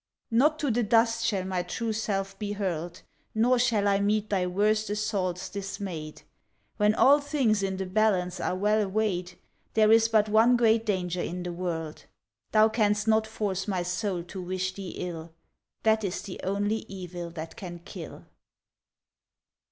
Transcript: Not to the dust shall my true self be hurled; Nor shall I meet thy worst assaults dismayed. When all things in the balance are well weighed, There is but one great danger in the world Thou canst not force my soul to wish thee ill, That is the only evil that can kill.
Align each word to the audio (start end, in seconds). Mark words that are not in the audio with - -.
Not 0.31 0.57
to 0.57 0.71
the 0.71 0.81
dust 0.81 1.23
shall 1.27 1.43
my 1.45 1.61
true 1.61 1.93
self 1.93 2.39
be 2.39 2.53
hurled; 2.53 3.03
Nor 3.35 3.59
shall 3.59 3.87
I 3.87 3.99
meet 3.99 4.31
thy 4.31 4.47
worst 4.47 4.89
assaults 4.89 5.47
dismayed. 5.47 6.23
When 6.77 6.95
all 6.95 7.19
things 7.19 7.61
in 7.61 7.77
the 7.77 7.85
balance 7.85 8.39
are 8.39 8.55
well 8.55 8.87
weighed, 8.89 9.37
There 9.75 9.91
is 9.91 10.07
but 10.09 10.27
one 10.27 10.57
great 10.57 10.87
danger 10.87 11.21
in 11.21 11.43
the 11.43 11.53
world 11.53 12.05
Thou 12.51 12.67
canst 12.67 13.07
not 13.07 13.27
force 13.27 13.67
my 13.67 13.83
soul 13.83 14.23
to 14.23 14.41
wish 14.41 14.73
thee 14.73 14.95
ill, 14.97 15.35
That 15.83 16.03
is 16.03 16.23
the 16.23 16.41
only 16.43 16.77
evil 16.87 17.29
that 17.29 17.55
can 17.55 17.77
kill. 17.85 18.25